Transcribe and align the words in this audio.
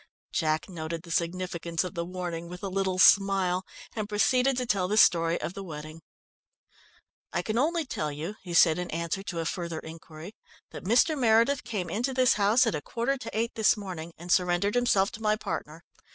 Jack 0.31 0.67
noted 0.67 1.03
the 1.03 1.11
significance 1.11 1.83
of 1.83 1.93
the 1.93 2.03
warning 2.03 2.49
with 2.49 2.63
a 2.63 2.69
little 2.69 2.97
smile, 2.97 3.63
and 3.95 4.09
proceeded 4.09 4.57
to 4.57 4.65
tell 4.65 4.87
the 4.87 4.97
story 4.97 5.39
of 5.39 5.53
the 5.53 5.61
wedding. 5.61 6.01
"I 7.31 7.43
can 7.43 7.59
only 7.59 7.85
tell 7.85 8.11
you," 8.11 8.35
he 8.41 8.55
said 8.55 8.79
in 8.79 8.89
answer 8.89 9.21
to 9.21 9.37
a 9.37 9.45
further 9.45 9.77
inquiry, 9.77 10.35
"that 10.71 10.85
Mr. 10.85 11.15
Meredith 11.15 11.63
came 11.63 11.87
into 11.87 12.15
this 12.15 12.33
house 12.33 12.65
at 12.65 12.73
a 12.73 12.81
quarter 12.81 13.15
to 13.17 13.37
eight 13.37 13.53
this 13.53 13.77
morning, 13.77 14.11
and 14.17 14.31
surrendered 14.31 14.73
himself 14.73 15.11
to 15.11 15.21
my 15.21 15.35
partner. 15.35 15.83